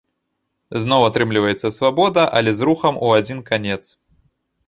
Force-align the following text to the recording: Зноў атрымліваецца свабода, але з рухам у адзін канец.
Зноў 0.83 1.01
атрымліваецца 1.09 1.67
свабода, 1.77 2.23
але 2.39 2.51
з 2.61 2.67
рухам 2.69 2.95
у 3.09 3.11
адзін 3.19 3.39
канец. 3.51 3.81